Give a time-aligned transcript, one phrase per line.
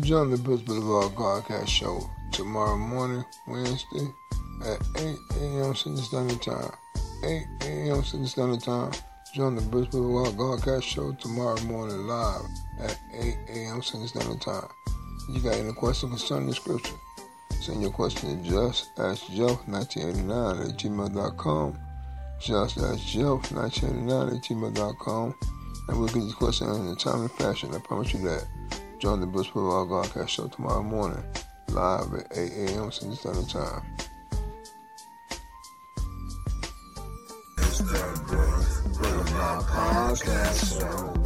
[0.00, 2.00] Join the Bruce Boulevard podcast Show
[2.32, 4.12] tomorrow morning, Wednesday,
[4.66, 5.74] at 8 a.m.
[5.76, 6.72] Central Standard Time.
[7.22, 8.02] 8 a.m.
[8.02, 8.90] Central Standard Time.
[9.36, 12.42] Join the Bruce Boulevard podcast Show tomorrow morning live
[12.80, 13.82] at 8 a.m.
[13.82, 14.68] Central Standard Time.
[15.30, 16.96] You got any questions concerning the scripture?
[17.60, 21.78] Send your question to just ask Jeff 1989 at gmail.com.
[22.40, 25.34] Just ask Jeff 1989 at gmail.com.
[25.86, 27.72] And we'll get this question in a timely fashion.
[27.72, 28.44] I promise you that.
[29.04, 31.22] Join the Bruce Boulevard Godcast Show tomorrow morning,
[31.68, 32.90] live at 8 a.m.
[32.90, 33.82] Central Standard Time.
[37.58, 41.23] It's the Boulevard Podcast Show.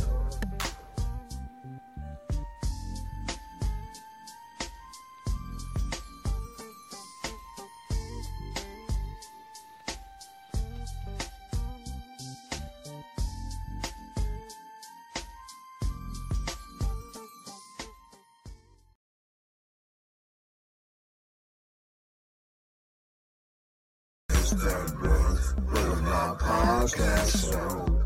[24.50, 27.97] It's the Bruce Boulevard Podcast Show.